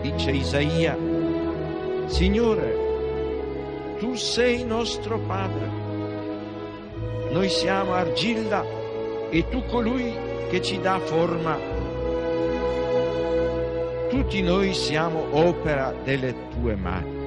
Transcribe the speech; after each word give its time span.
Dice 0.00 0.30
Isaia, 0.30 0.96
Signore, 2.06 3.96
tu 3.98 4.14
sei 4.14 4.64
nostro 4.64 5.18
Padre, 5.18 5.68
noi 7.30 7.48
siamo 7.48 7.92
argilla 7.92 8.64
e 9.30 9.48
tu 9.48 9.64
colui 9.66 10.12
che 10.50 10.60
ci 10.60 10.80
dà 10.80 10.98
forma. 10.98 11.56
Tutti 14.08 14.42
noi 14.42 14.74
siamo 14.74 15.26
opera 15.30 15.94
delle 16.02 16.34
tue 16.50 16.74
mani. 16.74 17.18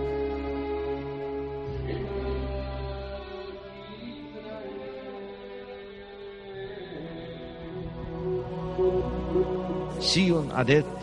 Sion 10.00 10.50
ha 10.52 10.64
detto, 10.64 11.03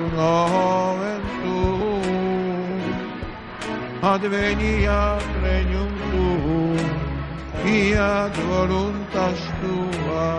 nomen 0.21 1.21
tuum, 1.41 2.81
adveniat 4.13 5.25
regnum 5.43 5.93
tuum, 6.11 6.89
fiat 7.61 8.35
voluntas 8.49 9.41
tua, 9.61 10.29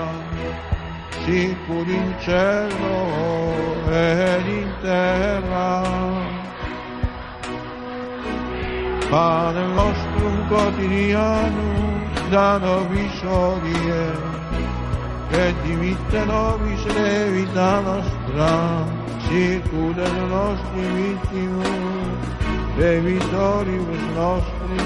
sicur 1.22 1.88
in 1.98 2.08
cielo 2.24 3.00
ed 3.90 4.46
in 4.60 4.70
terra. 4.82 5.72
Pane 9.10 9.64
nostrum 9.76 10.36
quotidianum 10.48 12.00
da 12.32 12.48
nobis 12.64 13.18
hodie, 13.28 14.31
Che 15.32 15.54
divite 15.62 16.24
nobis 16.26 16.82
και 16.82 16.92
τιμήστε 16.92 16.92
νόμις 16.92 16.96
ρεύητα 16.96 17.80
νοστρά, 17.80 18.86
σηκούτε 19.18 20.08
νος 20.30 20.60
τιμήτημου, 20.72 21.74
debitoribus 22.78 24.04
nostri, 24.16 24.84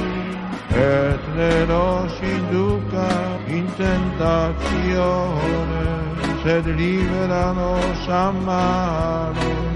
et 0.71 1.23
ne 1.37 1.55
nos 1.71 2.15
induca 2.37 3.11
in 3.57 3.67
tentazione, 3.81 5.05
sed 6.43 6.65
libera 6.79 7.45
nos 7.59 8.03
a 8.09 8.25
malo. 8.47 9.76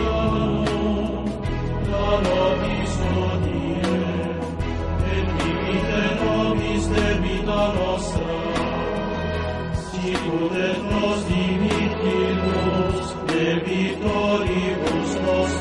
Y 10.03 10.11
poder 10.13 10.77
nos 10.83 11.27
dimitimos 11.27 12.93
de 13.27 13.45
vitórios 13.69 15.09
nos 15.25 15.51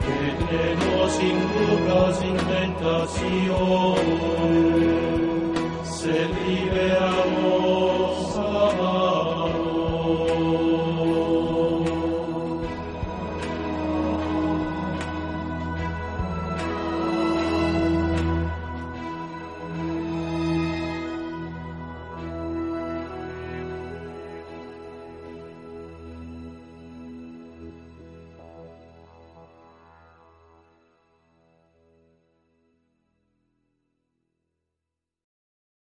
que 0.00 0.20
tenemos 0.46 1.08
sin 1.12 1.36
duras 1.52 2.14
intentaciones, 2.24 3.48
se 5.84 6.16
liberamos. 6.46 7.49